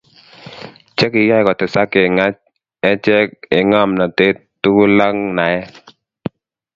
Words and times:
Che 0.97 1.05
kiyai 1.13 1.43
kotesak 1.47 1.91
eng' 2.03 2.23
achek 2.91 3.29
eng' 3.57 3.69
ng'omnatet 3.69 4.37
tugul 4.61 4.99
ak 5.07 5.15
naet. 5.35 5.73